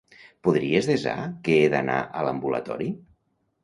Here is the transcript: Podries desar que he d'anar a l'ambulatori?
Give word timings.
Podries 0.47 0.89
desar 0.93 1.15
que 1.49 1.59
he 1.61 1.69
d'anar 1.77 2.01
a 2.23 2.27
l'ambulatori? 2.31 2.93